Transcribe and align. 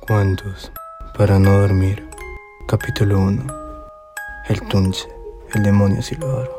Cuentos 0.00 0.72
para 1.16 1.38
no 1.38 1.60
dormir. 1.60 2.08
Capítulo 2.66 3.20
1. 3.20 3.46
El 4.48 4.60
Tunche, 4.68 5.06
el 5.52 5.62
demonio 5.62 6.00
silbador. 6.00 6.50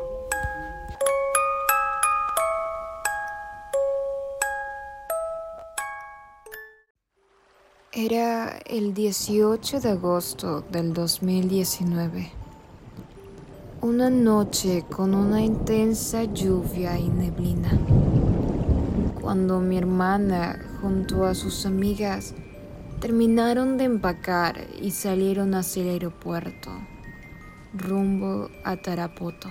Era 7.92 8.58
el 8.66 8.94
18 8.94 9.80
de 9.80 9.90
agosto 9.90 10.60
del 10.70 10.92
2019. 10.92 12.30
Una 13.80 14.10
noche 14.10 14.84
con 14.88 15.12
una 15.14 15.42
intensa 15.42 16.22
lluvia 16.22 16.96
y 16.98 17.08
neblina. 17.08 17.70
Cuando 19.20 19.58
mi 19.58 19.76
hermana 19.76 20.58
junto 20.80 21.24
a 21.24 21.34
sus 21.34 21.66
amigas 21.66 22.34
terminaron 23.00 23.78
de 23.78 23.84
empacar 23.84 24.66
y 24.80 24.90
salieron 24.90 25.54
hacia 25.54 25.82
el 25.82 25.88
aeropuerto, 25.88 26.70
rumbo 27.72 28.50
a 28.62 28.76
Tarapoto. 28.76 29.48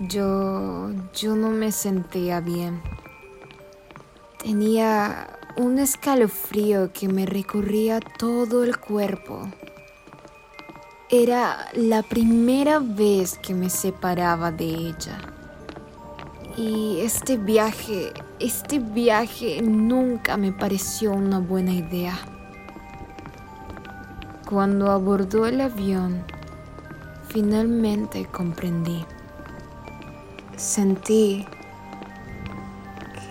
Yo, 0.00 0.90
yo 1.14 1.34
no 1.34 1.50
me 1.50 1.72
sentía 1.72 2.40
bien. 2.40 2.80
Tenía 4.38 5.36
un 5.56 5.78
escalofrío 5.78 6.92
que 6.92 7.08
me 7.08 7.26
recorría 7.26 8.00
todo 8.00 8.62
el 8.62 8.78
cuerpo. 8.78 9.50
Era 11.10 11.68
la 11.72 12.02
primera 12.02 12.78
vez 12.78 13.38
que 13.38 13.54
me 13.54 13.70
separaba 13.70 14.52
de 14.52 14.66
ella. 14.66 15.18
Y 16.56 17.00
este 17.00 17.36
viaje, 17.36 18.12
este 18.38 18.78
viaje 18.78 19.62
nunca 19.62 20.36
me 20.36 20.52
pareció 20.52 21.12
una 21.12 21.38
buena 21.38 21.72
idea. 21.72 22.18
Cuando 24.48 24.90
abordó 24.90 25.46
el 25.46 25.60
avión, 25.60 26.22
finalmente 27.28 28.26
comprendí. 28.26 29.04
Sentí 30.56 31.46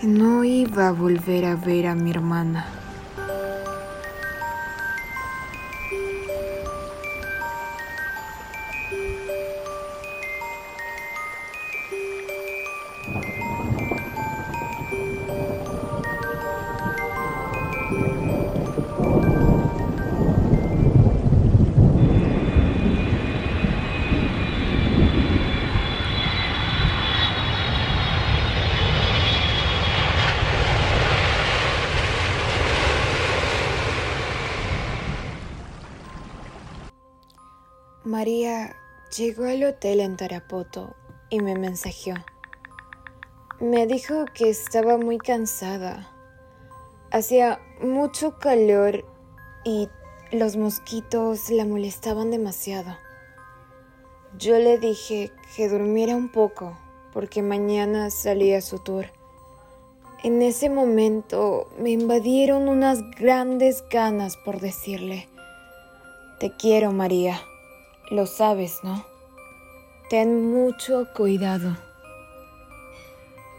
que 0.02 0.08
no 0.08 0.44
iba 0.44 0.90
a 0.90 0.92
volver 0.92 1.46
a 1.46 1.56
ver 1.56 1.88
a 1.88 1.96
mi 1.96 2.10
hermana. 2.12 2.75
María 38.06 38.76
llegó 39.18 39.46
al 39.46 39.64
hotel 39.64 40.00
en 40.00 40.16
Tarapoto 40.16 40.96
y 41.30 41.42
me 41.42 41.56
mensajeó. 41.56 42.16
Me 43.60 43.88
dijo 43.88 44.26
que 44.34 44.50
estaba 44.50 44.98
muy 44.98 45.18
cansada. 45.18 46.15
Hacía 47.16 47.62
mucho 47.80 48.40
calor 48.40 49.06
y 49.64 49.88
los 50.34 50.58
mosquitos 50.58 51.50
la 51.50 51.64
molestaban 51.64 52.30
demasiado. 52.30 52.98
Yo 54.38 54.60
le 54.60 54.78
dije 54.80 55.32
que 55.56 55.70
durmiera 55.70 56.14
un 56.14 56.30
poco 56.30 56.78
porque 57.14 57.42
mañana 57.42 58.10
salía 58.10 58.60
su 58.60 58.80
tour. 58.80 59.06
En 60.26 60.42
ese 60.42 60.70
momento 60.70 61.70
me 61.80 61.92
invadieron 61.92 62.68
unas 62.68 63.00
grandes 63.18 63.82
ganas 63.90 64.36
por 64.36 64.60
decirle, 64.60 65.30
te 66.42 66.52
quiero 66.58 66.92
María. 66.92 67.40
Lo 68.12 68.26
sabes, 68.26 68.80
¿no? 68.84 69.06
Ten 70.10 70.52
mucho 70.52 71.08
cuidado. 71.16 71.78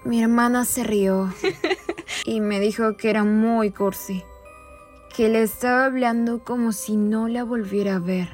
Mi 0.07 0.23
hermana 0.23 0.65
se 0.65 0.85
rió 0.85 1.35
y 2.25 2.41
me 2.41 2.61
dijo 2.61 2.97
que 2.97 3.11
era 3.11 3.25
muy 3.25 3.73
cursi, 3.73 4.23
que 5.17 5.29
le 5.29 5.43
estaba 5.43 5.87
hablando 5.87 6.45
como 6.45 6.71
si 6.71 6.97
no 6.97 7.27
la 7.27 7.43
volviera 7.43 7.97
a 7.97 7.99
ver. 7.99 8.29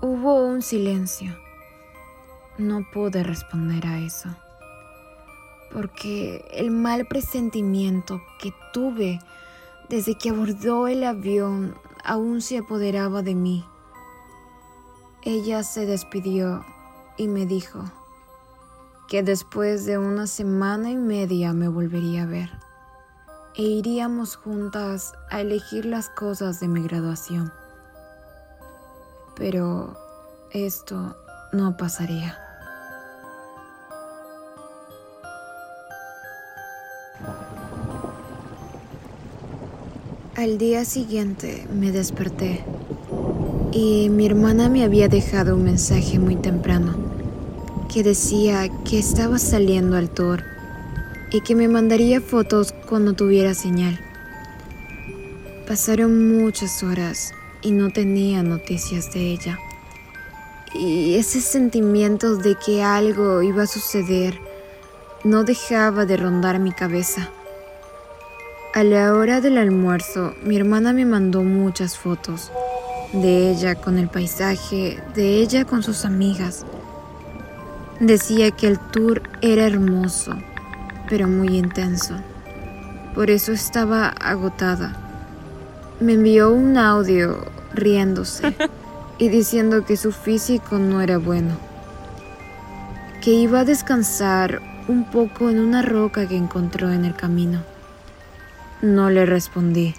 Hubo 0.00 0.36
un 0.46 0.62
silencio. 0.62 1.36
No 2.56 2.86
pude 2.92 3.24
responder 3.24 3.84
a 3.84 3.98
eso, 3.98 4.28
porque 5.72 6.44
el 6.52 6.70
mal 6.70 7.06
presentimiento 7.06 8.22
que 8.38 8.54
tuve 8.72 9.18
desde 9.88 10.16
que 10.16 10.30
abordó 10.30 10.86
el 10.86 11.02
avión 11.02 11.74
aún 12.04 12.42
se 12.42 12.58
apoderaba 12.58 13.22
de 13.22 13.34
mí. 13.34 13.64
Ella 15.22 15.64
se 15.64 15.84
despidió 15.84 16.64
y 17.16 17.26
me 17.26 17.44
dijo 17.44 17.90
que 19.12 19.22
después 19.22 19.84
de 19.84 19.98
una 19.98 20.26
semana 20.26 20.90
y 20.90 20.96
media 20.96 21.52
me 21.52 21.68
volvería 21.68 22.22
a 22.22 22.26
ver 22.26 22.48
e 23.54 23.60
iríamos 23.60 24.36
juntas 24.36 25.12
a 25.28 25.42
elegir 25.42 25.84
las 25.84 26.08
cosas 26.08 26.60
de 26.60 26.68
mi 26.68 26.82
graduación. 26.82 27.52
Pero 29.36 29.98
esto 30.50 31.14
no 31.52 31.76
pasaría. 31.76 32.38
Al 40.36 40.56
día 40.56 40.86
siguiente 40.86 41.68
me 41.70 41.92
desperté 41.92 42.64
y 43.72 44.08
mi 44.08 44.24
hermana 44.24 44.70
me 44.70 44.84
había 44.84 45.08
dejado 45.08 45.56
un 45.56 45.64
mensaje 45.64 46.18
muy 46.18 46.36
temprano 46.36 47.11
que 47.92 48.02
decía 48.02 48.70
que 48.84 48.98
estaba 48.98 49.38
saliendo 49.38 49.96
al 49.96 50.08
tour 50.08 50.42
y 51.30 51.42
que 51.42 51.54
me 51.54 51.68
mandaría 51.68 52.20
fotos 52.20 52.72
cuando 52.88 53.12
tuviera 53.12 53.52
señal. 53.54 54.00
Pasaron 55.68 56.38
muchas 56.38 56.82
horas 56.82 57.32
y 57.60 57.72
no 57.72 57.90
tenía 57.90 58.42
noticias 58.42 59.12
de 59.12 59.32
ella. 59.32 59.58
Y 60.74 61.16
ese 61.16 61.40
sentimiento 61.42 62.36
de 62.36 62.56
que 62.56 62.82
algo 62.82 63.42
iba 63.42 63.64
a 63.64 63.66
suceder 63.66 64.38
no 65.22 65.44
dejaba 65.44 66.06
de 66.06 66.16
rondar 66.16 66.58
mi 66.58 66.72
cabeza. 66.72 67.30
A 68.74 68.84
la 68.84 69.14
hora 69.14 69.42
del 69.42 69.58
almuerzo, 69.58 70.34
mi 70.42 70.56
hermana 70.56 70.94
me 70.94 71.04
mandó 71.04 71.42
muchas 71.42 71.98
fotos 71.98 72.50
de 73.12 73.50
ella 73.50 73.74
con 73.74 73.98
el 73.98 74.08
paisaje, 74.08 75.02
de 75.14 75.36
ella 75.36 75.66
con 75.66 75.82
sus 75.82 76.06
amigas. 76.06 76.64
Decía 78.02 78.50
que 78.50 78.66
el 78.66 78.80
tour 78.80 79.22
era 79.42 79.64
hermoso, 79.64 80.36
pero 81.08 81.28
muy 81.28 81.56
intenso. 81.56 82.16
Por 83.14 83.30
eso 83.30 83.52
estaba 83.52 84.08
agotada. 84.08 84.96
Me 86.00 86.14
envió 86.14 86.50
un 86.50 86.76
audio 86.78 87.46
riéndose 87.72 88.56
y 89.18 89.28
diciendo 89.28 89.84
que 89.84 89.96
su 89.96 90.10
físico 90.10 90.80
no 90.80 91.00
era 91.00 91.18
bueno, 91.18 91.56
que 93.20 93.30
iba 93.30 93.60
a 93.60 93.64
descansar 93.64 94.60
un 94.88 95.04
poco 95.08 95.48
en 95.48 95.60
una 95.60 95.82
roca 95.82 96.26
que 96.26 96.36
encontró 96.36 96.90
en 96.90 97.04
el 97.04 97.14
camino. 97.14 97.62
No 98.80 99.10
le 99.10 99.26
respondí. 99.26 99.94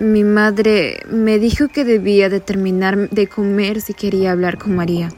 Mi 0.00 0.24
madre 0.24 1.06
me 1.08 1.38
dijo 1.38 1.68
que 1.68 1.84
debía 1.84 2.28
de 2.28 2.40
terminar 2.40 3.08
de 3.10 3.28
comer 3.28 3.80
si 3.80 3.94
quería 3.94 4.32
hablar 4.32 4.58
con 4.58 4.74
María. 4.74 5.10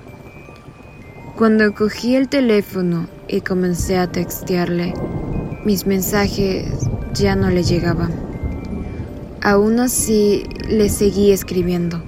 Cuando 1.36 1.74
cogí 1.74 2.14
el 2.14 2.28
teléfono 2.28 3.08
y 3.26 3.40
comencé 3.40 3.98
a 3.98 4.06
textearle, 4.06 4.94
mis 5.64 5.84
mensajes 5.84 6.68
ya 7.12 7.34
no 7.34 7.50
le 7.50 7.64
llegaban. 7.64 8.12
Aún 9.42 9.80
así, 9.80 10.44
le 10.68 10.88
seguí 10.88 11.32
escribiendo, 11.32 12.00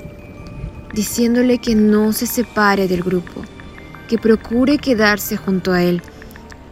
diciéndole 0.95 1.59
que 1.59 1.75
no 1.75 2.13
se 2.13 2.29
separe 2.29 2.87
del 2.87 3.03
grupo, 3.03 3.43
que 4.09 4.17
procure 4.17 4.79
quedarse 4.79 5.37
junto 5.37 5.73
a 5.73 5.83
él 5.83 6.03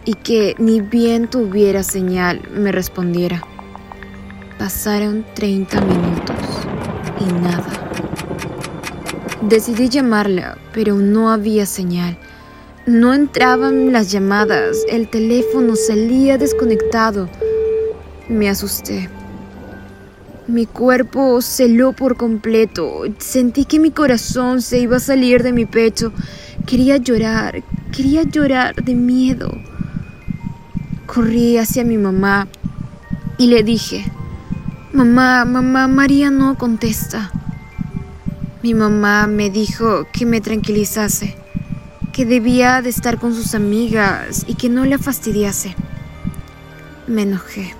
y 0.04 0.14
que 0.14 0.54
ni 0.58 0.80
bien 0.80 1.26
tuviera 1.26 1.82
señal 1.82 2.40
me 2.52 2.70
respondiera. 2.70 3.42
Pasaron 4.60 5.26
30 5.34 5.80
minutos 5.80 6.36
y 7.18 7.32
nada. 7.32 7.66
Decidí 9.42 9.88
llamarla, 9.88 10.56
pero 10.72 10.94
no 10.94 11.32
había 11.32 11.66
señal. 11.66 12.16
No 12.86 13.14
entraban 13.14 13.92
las 13.92 14.12
llamadas, 14.12 14.84
el 14.88 15.08
teléfono 15.08 15.74
salía 15.74 16.36
desconectado. 16.36 17.30
Me 18.28 18.50
asusté. 18.50 19.08
Mi 20.46 20.66
cuerpo 20.66 21.40
se 21.40 21.64
heló 21.64 21.92
por 21.92 22.16
completo. 22.16 23.04
Sentí 23.18 23.64
que 23.64 23.78
mi 23.78 23.90
corazón 23.90 24.60
se 24.60 24.80
iba 24.80 24.98
a 24.98 25.00
salir 25.00 25.42
de 25.42 25.52
mi 25.52 25.64
pecho. 25.64 26.12
Quería 26.66 26.98
llorar, 26.98 27.62
quería 27.90 28.22
llorar 28.24 28.74
de 28.74 28.94
miedo. 28.94 29.50
Corrí 31.06 31.56
hacia 31.56 31.84
mi 31.84 31.96
mamá 31.96 32.48
y 33.38 33.46
le 33.46 33.62
dije, 33.62 34.04
Mamá, 34.94 35.44
mamá, 35.44 35.88
María 35.88 36.30
no 36.30 36.56
contesta. 36.56 37.32
Mi 38.62 38.74
mamá 38.74 39.26
me 39.26 39.50
dijo 39.50 40.06
que 40.12 40.24
me 40.24 40.40
tranquilizase, 40.40 41.34
que 42.14 42.24
debía 42.24 42.80
de 42.80 42.90
estar 42.90 43.18
con 43.18 43.34
sus 43.34 43.56
amigas 43.56 44.44
y 44.46 44.54
que 44.54 44.68
no 44.68 44.84
la 44.84 44.98
fastidiase. 44.98 45.74
Me 47.08 47.22
enojé. 47.22 47.74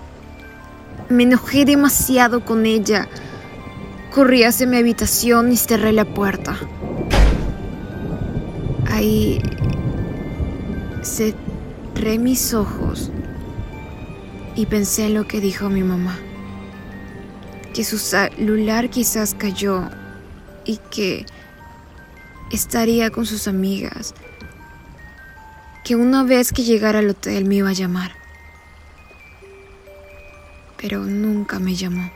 Me 1.09 1.23
enojé 1.23 1.65
demasiado 1.65 2.45
con 2.45 2.67
ella. 2.67 3.09
Corrí 4.11 4.43
hacia 4.43 4.67
mi 4.67 4.77
habitación 4.77 5.53
y 5.53 5.57
cerré 5.57 5.93
la 5.93 6.05
puerta. 6.05 6.59
Ahí 8.91 9.41
cerré 11.03 12.19
mis 12.19 12.55
ojos 12.55 13.13
y 14.57 14.67
pensé 14.67 15.07
en 15.07 15.15
lo 15.15 15.29
que 15.29 15.41
dijo 15.41 15.71
mi 15.71 15.85
mamá. 15.85 16.19
Que 17.73 17.85
su 17.85 17.99
celular 17.99 18.91
quizás 18.91 19.35
cayó 19.35 19.89
y 20.65 20.79
que 20.91 21.25
estaría 22.51 23.11
con 23.11 23.27
sus 23.27 23.47
amigas. 23.47 24.13
Que 25.85 25.97
una 25.97 26.25
vez 26.25 26.51
que 26.51 26.63
llegara 26.63 27.01
al 27.01 27.11
hotel 27.11 27.45
me 27.45 27.57
iba 27.57 27.69
a 27.69 27.75
llamar. 27.75 28.13
Pero 30.79 31.01
nunca 31.01 31.59
me 31.59 31.75
llamó. 31.75 32.11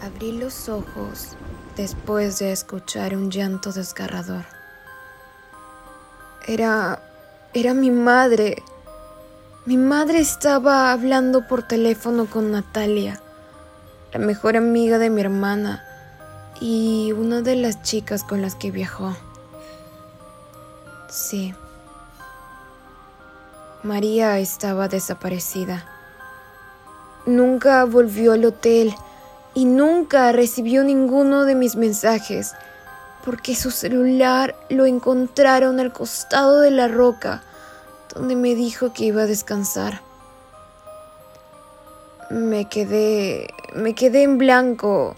Abrí 0.00 0.30
los 0.30 0.68
ojos 0.68 1.36
después 1.76 2.38
de 2.38 2.52
escuchar 2.52 3.16
un 3.16 3.32
llanto 3.32 3.72
desgarrador. 3.72 4.53
Era... 6.46 7.00
era 7.54 7.72
mi 7.74 7.90
madre. 7.90 8.62
Mi 9.64 9.78
madre 9.78 10.18
estaba 10.18 10.92
hablando 10.92 11.48
por 11.48 11.62
teléfono 11.62 12.26
con 12.26 12.50
Natalia, 12.50 13.18
la 14.12 14.18
mejor 14.20 14.56
amiga 14.56 14.98
de 14.98 15.08
mi 15.08 15.22
hermana 15.22 15.82
y 16.60 17.12
una 17.12 17.40
de 17.40 17.56
las 17.56 17.82
chicas 17.82 18.24
con 18.24 18.42
las 18.42 18.54
que 18.56 18.70
viajó. 18.70 19.16
Sí. 21.08 21.54
María 23.82 24.38
estaba 24.38 24.88
desaparecida. 24.88 25.86
Nunca 27.24 27.84
volvió 27.84 28.32
al 28.32 28.44
hotel 28.44 28.94
y 29.54 29.64
nunca 29.64 30.30
recibió 30.32 30.84
ninguno 30.84 31.44
de 31.44 31.54
mis 31.54 31.76
mensajes, 31.76 32.54
porque 33.24 33.56
su 33.56 33.70
celular 33.70 34.54
lo 34.68 34.84
encontraron 34.84 35.80
al 35.80 35.92
costado 35.92 36.60
de 36.60 36.70
la 36.70 36.88
roca 36.88 37.42
donde 38.14 38.36
me 38.36 38.54
dijo 38.54 38.92
que 38.92 39.06
iba 39.06 39.22
a 39.22 39.26
descansar. 39.26 40.02
Me 42.30 42.68
quedé, 42.68 43.48
me 43.74 43.94
quedé 43.94 44.22
en 44.22 44.36
blanco. 44.38 45.16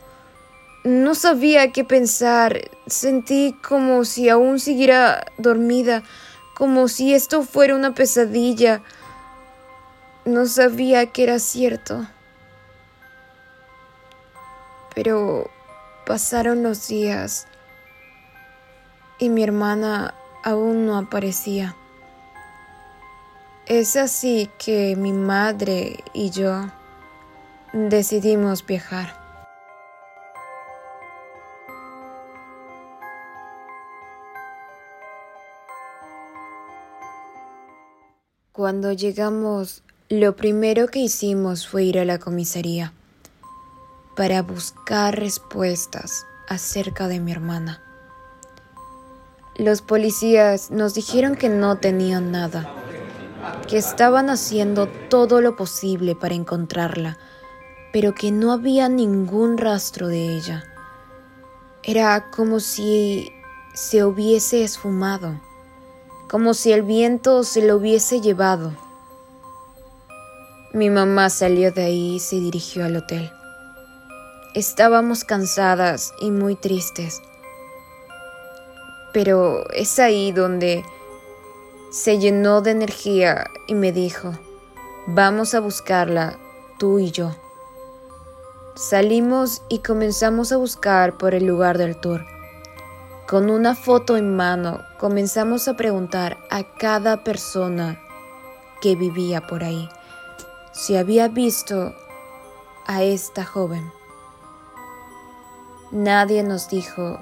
No 0.85 1.15
sabía 1.15 1.73
qué 1.73 1.85
pensar. 1.85 2.71
Sentí 2.87 3.57
como 3.67 4.05
si 4.05 4.29
aún 4.29 4.61
siguiera 4.61 5.27
dormida, 5.37 6.05
como 6.55 6.89
si 6.89 7.13
esto 7.13 7.43
fuera 7.43 7.75
una 7.75 7.95
pesadilla. 7.95 8.83
No 10.25 10.47
sabía 10.47 11.07
que 11.07 11.25
era 11.25 11.39
cierto. 11.39 12.07
Pero 14.95 15.51
pasaron 16.07 16.63
los 16.63 16.89
días 16.89 17.47
y 19.19 19.29
mi 19.29 19.43
hermana 19.43 20.15
aún 20.43 20.87
no 20.87 20.97
aparecía. 20.97 21.75
Es 23.67 23.97
así 23.97 24.49
que 24.59 24.95
mi 24.97 25.13
madre 25.13 26.05
y 26.13 26.31
yo 26.31 26.71
decidimos 27.73 28.65
viajar. 28.65 29.27
Cuando 38.53 38.93
llegamos, 38.93 39.83
lo 40.09 40.37
primero 40.37 40.87
que 40.87 41.01
hicimos 41.01 41.67
fue 41.67 41.83
ir 41.83 41.99
a 41.99 42.05
la 42.05 42.19
comisaría 42.19 42.93
para 44.17 44.41
buscar 44.41 45.19
respuestas 45.19 46.25
acerca 46.49 47.07
de 47.07 47.21
mi 47.21 47.33
hermana. 47.33 47.86
Los 49.59 49.81
policías 49.81 50.71
nos 50.71 50.93
dijeron 50.93 51.35
que 51.35 51.49
no 51.49 51.79
tenían 51.79 52.31
nada, 52.31 52.71
que 53.67 53.79
estaban 53.79 54.29
haciendo 54.29 54.87
todo 54.87 55.41
lo 55.41 55.57
posible 55.57 56.15
para 56.15 56.35
encontrarla, 56.35 57.17
pero 57.91 58.15
que 58.15 58.33
no 58.33 58.53
había 58.53 58.91
ningún 58.91 59.57
rastro 59.57 60.09
de 60.09 60.37
ella. 60.37 60.63
Era 61.83 62.31
como 62.31 62.61
si 62.61 63.33
se 63.73 64.05
hubiese 64.05 64.63
esfumado, 64.63 65.41
como 66.29 66.53
si 66.53 66.73
el 66.73 66.83
viento 66.83 67.43
se 67.43 67.67
lo 67.67 67.77
hubiese 67.77 68.21
llevado. 68.21 68.77
Mi 70.75 70.91
mamá 70.91 71.31
salió 71.31 71.73
de 71.73 71.85
ahí 71.85 72.17
y 72.17 72.21
se 72.21 72.37
dirigió 72.41 72.85
al 72.85 72.97
hotel. 72.97 73.33
Estábamos 74.53 75.25
cansadas 75.25 76.13
y 76.21 76.31
muy 76.31 76.57
tristes. 76.57 77.23
Pero 79.17 79.65
es 79.71 79.99
ahí 79.99 80.31
donde 80.31 80.85
se 81.89 82.19
llenó 82.19 82.61
de 82.61 82.73
energía 82.73 83.47
y 83.67 83.75
me 83.75 83.91
dijo, 83.91 84.33
vamos 85.07 85.55
a 85.55 85.61
buscarla, 85.61 86.39
tú 86.79 86.99
y 86.99 87.13
yo. 87.13 87.35
Salimos 88.75 89.63
y 89.71 89.79
comenzamos 89.79 90.53
a 90.53 90.59
buscar 90.59 91.17
por 91.17 91.35
el 91.35 91.47
lugar 91.47 91.79
del 91.79 91.99
tour. 91.99 92.27
Con 93.27 93.49
una 93.49 93.75
foto 93.75 94.19
en 94.19 94.37
mano 94.37 94.83
comenzamos 94.99 95.67
a 95.67 95.79
preguntar 95.79 96.37
a 96.51 96.75
cada 96.75 97.25
persona 97.25 97.99
que 98.83 98.97
vivía 98.97 99.47
por 99.47 99.65
ahí 99.65 99.89
si 100.73 100.95
había 100.95 101.29
visto 101.29 101.95
a 102.87 103.03
esta 103.03 103.47
joven. 103.47 103.91
Nadie 105.91 106.43
nos 106.43 106.69
dijo 106.69 107.19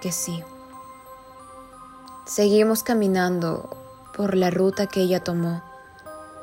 que 0.00 0.10
sí. 0.10 0.42
Seguimos 2.34 2.82
caminando 2.82 3.68
por 4.16 4.36
la 4.36 4.48
ruta 4.48 4.86
que 4.86 5.02
ella 5.02 5.22
tomó. 5.22 5.62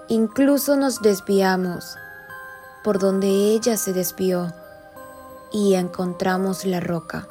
Incluso 0.07 0.75
nos 0.75 1.01
desviamos 1.01 1.97
por 2.83 2.99
donde 2.99 3.27
ella 3.27 3.75
se 3.75 3.91
desvió 3.91 4.53
y 5.51 5.73
encontramos 5.73 6.63
la 6.63 6.79
roca. 6.79 7.27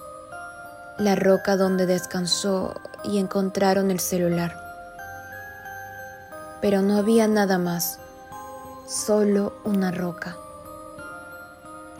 La 0.98 1.14
roca 1.14 1.56
donde 1.56 1.86
descansó 1.86 2.74
y 3.04 3.18
encontraron 3.18 3.92
el 3.92 4.00
celular. 4.00 4.60
Pero 6.60 6.82
no 6.82 6.96
había 6.96 7.28
nada 7.28 7.58
más, 7.58 8.00
solo 8.88 9.52
una 9.62 9.92
roca. 9.92 10.36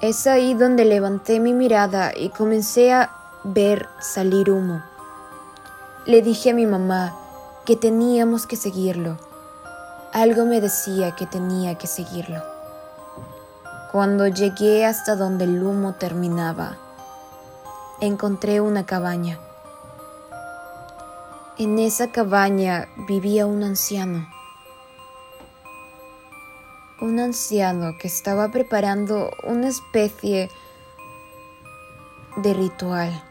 Es 0.01 0.27
ahí 0.27 0.55
donde 0.55 0.85
levanté 0.85 1.39
mi 1.39 1.53
mirada 1.53 2.11
y 2.17 2.31
comencé 2.31 2.93
a 2.93 3.13
ver 3.45 3.87
salir 4.01 4.51
humo. 4.51 4.83
Le 6.09 6.23
dije 6.23 6.51
a 6.51 6.55
mi 6.55 6.65
mamá 6.65 7.15
que 7.67 7.77
teníamos 7.77 8.47
que 8.47 8.57
seguirlo. 8.57 9.19
Algo 10.13 10.47
me 10.47 10.61
decía 10.61 11.15
que 11.15 11.27
tenía 11.27 11.77
que 11.77 11.87
seguirlo. 11.87 12.43
Cuando 13.93 14.27
llegué 14.27 14.87
hasta 14.87 15.17
donde 15.17 15.45
el 15.45 15.63
humo 15.63 15.97
terminaba, 15.97 16.79
encontré 18.01 18.63
una 18.63 18.87
cabaña. 18.87 19.39
En 21.59 21.79
esa 21.79 22.11
cabaña 22.11 22.89
vivía 23.07 23.47
un 23.47 23.63
anciano 23.63 24.27
un 27.01 27.21
anciano 27.21 27.97
que 27.97 28.09
estaba 28.09 28.49
preparando 28.49 29.31
una 29.45 29.69
especie 29.69 30.51
de 32.37 32.55
ritual. 32.55 33.28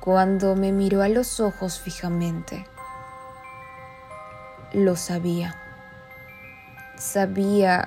Cuando 0.00 0.56
me 0.56 0.72
miró 0.72 1.02
a 1.02 1.08
los 1.08 1.40
ojos 1.40 1.78
fijamente, 1.78 2.66
lo 4.72 4.96
sabía. 4.96 5.54
Sabía 6.96 7.86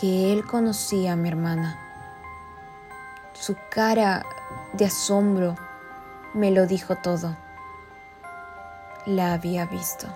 que 0.00 0.32
él 0.32 0.46
conocía 0.46 1.12
a 1.12 1.16
mi 1.16 1.28
hermana. 1.28 1.78
Su 3.34 3.56
cara 3.68 4.24
de 4.72 4.86
asombro 4.86 5.54
me 6.32 6.50
lo 6.50 6.66
dijo 6.66 6.96
todo. 6.96 7.36
La 9.04 9.34
había 9.34 9.66
visto. 9.66 10.06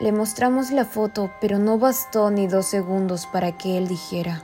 Le 0.00 0.12
mostramos 0.12 0.70
la 0.70 0.84
foto, 0.84 1.30
pero 1.40 1.58
no 1.58 1.78
bastó 1.78 2.30
ni 2.30 2.46
dos 2.46 2.66
segundos 2.66 3.26
para 3.26 3.52
que 3.52 3.78
él 3.78 3.88
dijera, 3.88 4.42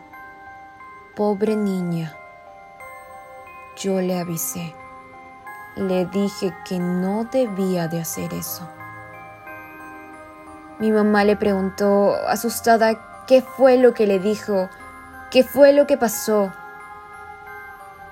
pobre 1.14 1.54
niña. 1.54 2.16
Yo 3.76 4.00
le 4.00 4.18
avisé. 4.18 4.74
Le 5.76 6.06
dije 6.06 6.54
que 6.66 6.78
no 6.78 7.24
debía 7.24 7.88
de 7.88 8.00
hacer 8.00 8.32
eso. 8.32 8.66
Mi 10.78 10.90
mamá 10.90 11.24
le 11.24 11.36
preguntó, 11.36 12.14
asustada, 12.26 13.24
qué 13.26 13.42
fue 13.42 13.76
lo 13.76 13.92
que 13.92 14.06
le 14.06 14.18
dijo, 14.18 14.70
qué 15.30 15.44
fue 15.44 15.74
lo 15.74 15.86
que 15.86 15.98
pasó. 15.98 16.52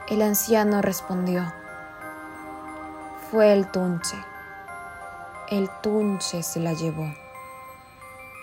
El 0.09 0.21
anciano 0.21 0.83
respondió, 0.83 1.51
fue 3.31 3.55
el 3.55 3.67
tunche. 3.71 4.17
El 5.49 5.71
tunche 5.83 6.43
se 6.43 6.61
la 6.61 6.75
llevó. 6.75 7.07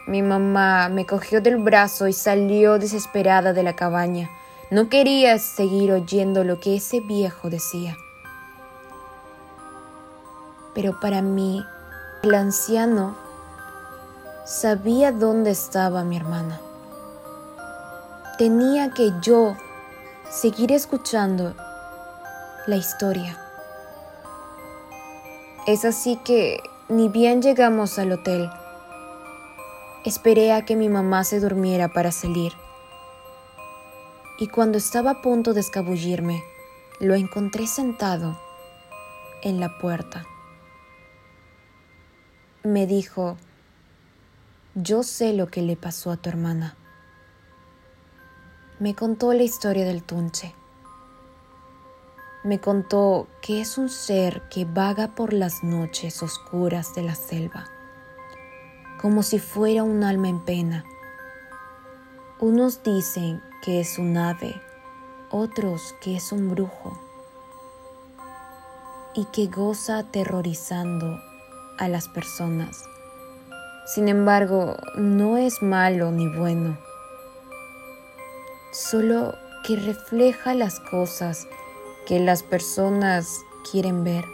Mi 0.08 0.24
mamá 0.24 0.90
me 0.90 1.06
cogió 1.06 1.40
del 1.40 1.58
brazo 1.58 2.08
y 2.08 2.14
salió 2.14 2.80
desesperada 2.80 3.54
de 3.54 3.62
la 3.62 3.76
cabaña. 3.76 4.30
No 4.72 4.90
quería 4.90 5.38
seguir 5.38 5.92
oyendo 5.92 6.44
lo 6.44 6.60
que 6.60 6.78
ese 6.78 7.02
viejo 7.02 7.50
decía. 7.50 7.98
Pero 10.74 11.00
para 11.00 11.22
mí, 11.22 11.64
el 12.24 12.34
anciano 12.34 13.18
sabía 14.46 15.12
dónde 15.12 15.52
estaba 15.52 16.04
mi 16.04 16.16
hermana. 16.16 16.60
Tenía 18.38 18.92
que 18.92 19.12
yo 19.22 19.58
seguir 20.30 20.72
escuchando 20.72 21.54
la 22.66 22.78
historia. 22.78 23.38
Es 25.68 25.86
así 25.86 26.16
que, 26.24 26.60
ni 26.88 27.10
bien 27.10 27.42
llegamos 27.42 28.00
al 28.00 28.14
hotel, 28.14 28.50
Esperé 30.04 30.52
a 30.52 30.66
que 30.66 30.76
mi 30.76 30.90
mamá 30.90 31.24
se 31.24 31.40
durmiera 31.40 31.88
para 31.88 32.12
salir. 32.12 32.54
Y 34.42 34.48
cuando 34.48 34.80
estaba 34.80 35.12
a 35.12 35.22
punto 35.22 35.54
de 35.54 35.60
escabullirme, 35.60 36.44
lo 37.00 37.14
encontré 37.14 37.68
sentado 37.68 38.40
en 39.44 39.60
la 39.60 39.78
puerta. 39.78 40.26
Me 42.64 42.88
dijo, 42.88 43.38
yo 44.74 45.04
sé 45.04 45.34
lo 45.34 45.48
que 45.48 45.62
le 45.62 45.76
pasó 45.76 46.10
a 46.10 46.18
tu 46.18 46.30
hermana. 46.30 46.76
Me 48.80 48.96
contó 48.96 49.32
la 49.34 49.44
historia 49.44 49.86
del 49.86 50.02
tunche. 50.02 50.56
Me 52.44 52.60
contó 52.60 53.28
que 53.44 53.62
es 53.62 53.78
un 53.78 53.90
ser 53.90 54.42
que 54.50 54.66
vaga 54.66 55.14
por 55.14 55.34
las 55.34 55.64
noches 55.64 56.24
oscuras 56.24 56.96
de 56.96 57.04
la 57.04 57.14
selva 57.14 57.70
como 59.02 59.24
si 59.24 59.40
fuera 59.40 59.84
un 59.84 60.04
alma 60.04 60.30
en 60.30 60.40
pena. 60.40 60.86
Unos 62.40 62.84
dicen 62.84 63.42
que 63.62 63.80
es 63.80 63.98
un 63.98 64.18
ave, 64.18 64.60
otros 65.30 65.96
que 66.02 66.16
es 66.16 66.32
un 66.32 66.50
brujo 66.50 67.00
y 69.14 69.26
que 69.26 69.48
goza 69.48 70.00
aterrorizando 70.00 71.20
a 71.78 71.88
las 71.88 72.08
personas. 72.08 72.84
Sin 73.86 74.08
embargo, 74.08 74.78
no 74.96 75.38
es 75.38 75.62
malo 75.62 76.12
ni 76.12 76.28
bueno, 76.28 76.78
solo 78.72 79.36
que 79.66 79.76
refleja 79.76 80.54
las 80.54 80.80
cosas 80.80 81.48
que 82.08 82.20
las 82.20 82.42
personas 82.42 83.42
quieren 83.70 84.04
ver. 84.04 84.26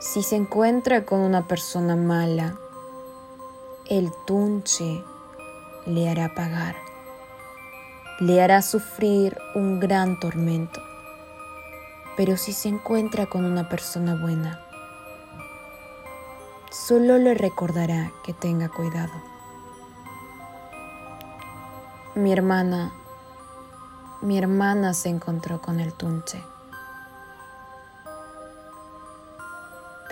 Si 0.00 0.22
se 0.22 0.36
encuentra 0.36 1.04
con 1.04 1.20
una 1.20 1.46
persona 1.46 1.96
mala, 1.96 2.58
el 3.88 4.10
tunche 4.26 5.04
le 5.86 6.08
hará 6.08 6.34
pagar, 6.34 6.76
le 8.20 8.42
hará 8.42 8.62
sufrir 8.62 9.38
un 9.54 9.80
gran 9.80 10.18
tormento. 10.20 10.80
Pero 12.16 12.36
si 12.36 12.52
se 12.52 12.68
encuentra 12.68 13.26
con 13.26 13.44
una 13.44 13.68
persona 13.68 14.14
buena, 14.14 14.60
solo 16.70 17.18
le 17.18 17.34
recordará 17.34 18.12
que 18.24 18.32
tenga 18.32 18.68
cuidado. 18.68 19.12
Mi 22.14 22.32
hermana, 22.32 22.92
mi 24.20 24.38
hermana 24.38 24.92
se 24.94 25.08
encontró 25.08 25.60
con 25.60 25.80
el 25.80 25.92
tunche. 25.94 26.42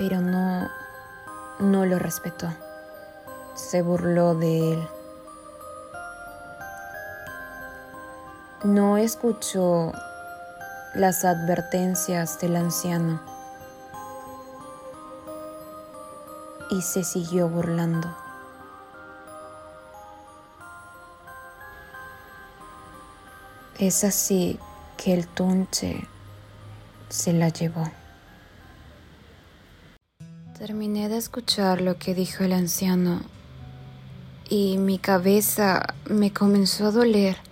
pero 0.00 0.22
no, 0.22 0.66
no 1.58 1.84
lo 1.84 1.98
respetó. 1.98 2.48
Se 3.54 3.82
burló 3.82 4.34
de 4.34 4.72
él. 4.72 4.88
No 8.64 8.98
escuchó 8.98 9.90
las 10.94 11.24
advertencias 11.24 12.38
del 12.40 12.56
anciano 12.56 13.18
y 16.70 16.82
se 16.82 17.02
siguió 17.02 17.48
burlando. 17.48 18.14
Es 23.78 24.04
así 24.04 24.58
que 24.98 25.14
el 25.14 25.26
tunche 25.26 26.06
se 27.08 27.32
la 27.32 27.48
llevó. 27.48 27.90
Terminé 30.58 31.08
de 31.08 31.16
escuchar 31.16 31.80
lo 31.80 31.96
que 31.96 32.14
dijo 32.14 32.44
el 32.44 32.52
anciano 32.52 33.22
y 34.50 34.76
mi 34.76 34.98
cabeza 34.98 35.94
me 36.04 36.34
comenzó 36.34 36.88
a 36.88 36.90
doler. 36.90 37.49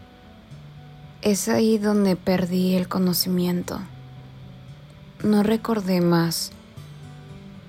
Es 1.29 1.51
ahí 1.51 1.77
donde 1.77 2.17
perdí 2.17 2.75
el 2.75 2.89
conocimiento. 2.89 3.81
No 5.23 5.43
recordé 5.43 6.01
más. 6.01 6.53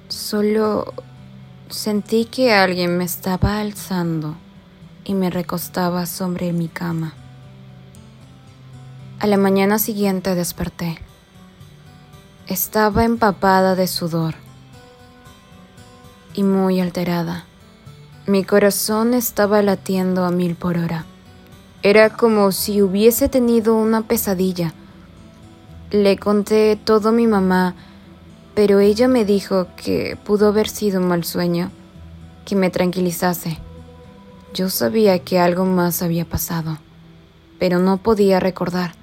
Solo 0.08 0.94
sentí 1.68 2.24
que 2.24 2.54
alguien 2.54 2.98
me 2.98 3.04
estaba 3.04 3.60
alzando 3.60 4.38
y 5.04 5.14
me 5.14 5.30
recostaba 5.30 6.06
sobre 6.06 6.54
mi 6.54 6.70
cama. 6.70 7.16
A 9.20 9.28
la 9.28 9.36
mañana 9.36 9.78
siguiente 9.78 10.36
desperté. 10.36 10.98
Estaba 12.48 13.04
empapada 13.04 13.76
de 13.76 13.88
sudor 13.88 14.36
y 16.34 16.44
muy 16.44 16.80
alterada. 16.80 17.44
Mi 18.26 18.46
corazón 18.46 19.14
estaba 19.14 19.62
latiendo 19.62 20.24
a 20.24 20.32
mil 20.32 20.56
por 20.56 20.78
hora. 20.78 21.04
Era 21.82 22.10
como 22.10 22.52
si 22.52 22.82
hubiese 22.82 23.30
tenido 23.30 23.76
una 23.76 24.02
pesadilla. 24.02 24.74
Le 25.92 26.18
conté 26.18 26.76
todo 26.76 27.10
a 27.10 27.12
mi 27.12 27.28
mamá, 27.28 27.76
pero 28.54 28.80
ella 28.80 29.08
me 29.08 29.26
dijo 29.26 29.68
que 29.76 30.18
pudo 30.24 30.50
haber 30.50 30.68
sido 30.68 31.00
un 31.02 31.08
mal 31.08 31.24
sueño, 31.24 31.72
que 32.46 32.56
me 32.56 32.70
tranquilizase. 32.70 33.58
Yo 34.54 34.70
sabía 34.70 35.20
que 35.20 35.40
algo 35.40 35.66
más 35.66 36.02
había 36.02 36.26
pasado, 36.26 36.78
pero 37.60 37.80
no 37.80 37.98
podía 37.98 38.40
recordar. 38.40 38.94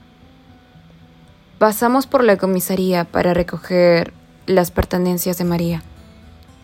Pasamos 1.58 2.06
por 2.06 2.22
la 2.22 2.36
comisaría 2.36 3.04
para 3.04 3.32
recoger 3.32 4.12
las 4.46 4.70
pertenencias 4.70 5.38
de 5.38 5.44
María 5.44 5.82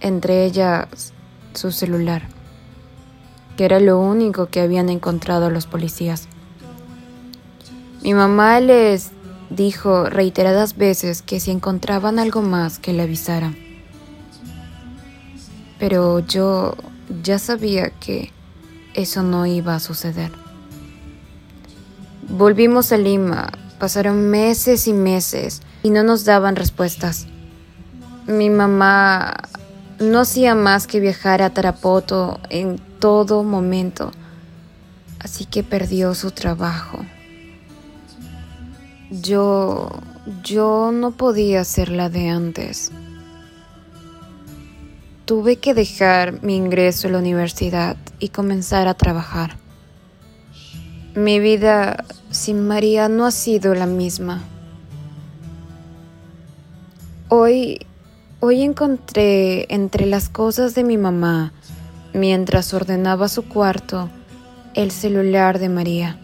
entre 0.02 0.44
ellas 0.44 1.12
su 1.54 1.70
celular, 1.70 2.22
que 3.56 3.64
era 3.64 3.80
lo 3.80 3.98
único 3.98 4.46
que 4.46 4.60
habían 4.60 4.88
encontrado 4.88 5.50
los 5.50 5.66
policías. 5.66 6.28
Mi 8.02 8.14
mamá 8.14 8.60
les 8.60 9.10
dijo 9.50 10.06
reiteradas 10.06 10.76
veces 10.76 11.22
que 11.22 11.40
si 11.40 11.50
encontraban 11.50 12.18
algo 12.18 12.42
más 12.42 12.78
que 12.78 12.92
le 12.92 13.02
avisaran. 13.02 13.56
Pero 15.78 16.20
yo 16.20 16.76
ya 17.22 17.38
sabía 17.38 17.90
que 17.90 18.32
eso 18.94 19.22
no 19.22 19.46
iba 19.46 19.74
a 19.74 19.80
suceder. 19.80 20.32
Volvimos 22.28 22.92
a 22.92 22.96
Lima, 22.96 23.50
pasaron 23.78 24.30
meses 24.30 24.86
y 24.86 24.92
meses 24.92 25.60
y 25.82 25.90
no 25.90 26.02
nos 26.02 26.24
daban 26.24 26.56
respuestas. 26.56 27.26
Mi 28.26 28.48
mamá 28.48 29.34
no 29.98 30.20
hacía 30.20 30.54
más 30.54 30.86
que 30.86 31.00
viajar 31.00 31.42
a 31.42 31.50
Tarapoto 31.50 32.40
en 32.48 32.80
todo 33.02 33.42
momento, 33.42 34.12
así 35.18 35.44
que 35.44 35.64
perdió 35.64 36.14
su 36.14 36.30
trabajo. 36.30 37.04
Yo, 39.10 39.90
yo 40.44 40.92
no 40.92 41.10
podía 41.10 41.64
ser 41.64 41.88
la 41.88 42.08
de 42.08 42.28
antes. 42.28 42.92
tuve 45.24 45.56
que 45.56 45.74
dejar 45.74 46.44
mi 46.44 46.54
ingreso 46.56 47.08
a 47.08 47.10
la 47.10 47.18
universidad 47.18 47.96
y 48.20 48.28
comenzar 48.28 48.86
a 48.86 48.94
trabajar. 48.94 49.56
Mi 51.16 51.40
vida 51.40 52.04
sin 52.30 52.68
María 52.68 53.08
no 53.08 53.26
ha 53.26 53.32
sido 53.32 53.74
la 53.74 53.86
misma. 53.86 54.42
Hoy, 57.28 57.84
hoy 58.38 58.62
encontré 58.62 59.66
entre 59.74 60.06
las 60.06 60.28
cosas 60.28 60.76
de 60.76 60.84
mi 60.84 60.98
mamá, 60.98 61.52
mientras 62.14 62.74
ordenaba 62.74 63.28
su 63.28 63.48
cuarto, 63.48 64.10
el 64.74 64.90
celular 64.90 65.58
de 65.58 65.68
María. 65.68 66.18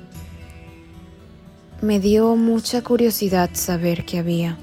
Me 1.81 2.01
dio 2.01 2.35
mucha 2.37 2.83
curiosidad 2.83 3.51
saber 3.53 4.05
qué 4.05 4.19
había, 4.19 4.59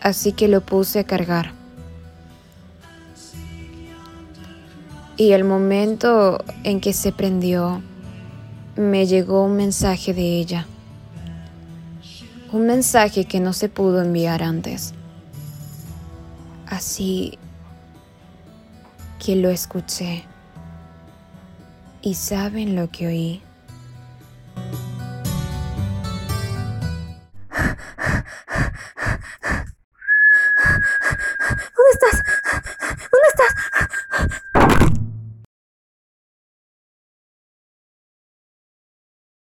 así 0.00 0.32
que 0.32 0.48
lo 0.48 0.60
puse 0.60 1.00
a 1.00 1.04
cargar. 1.04 1.52
Y 5.16 5.32
el 5.32 5.42
momento 5.42 6.44
en 6.62 6.80
que 6.80 6.92
se 6.92 7.10
prendió, 7.10 7.82
me 8.76 9.06
llegó 9.06 9.44
un 9.44 9.56
mensaje 9.56 10.14
de 10.14 10.38
ella. 10.38 10.68
Un 12.52 12.66
mensaje 12.66 13.24
que 13.24 13.40
no 13.40 13.52
se 13.52 13.68
pudo 13.68 14.00
enviar 14.00 14.44
antes. 14.44 14.94
Así 16.66 17.36
que 19.18 19.36
lo 19.36 19.50
escuché. 19.50 20.24
¿Y 22.02 22.14
saben 22.14 22.76
lo 22.76 22.88
que 22.90 23.06
oí? 23.06 23.42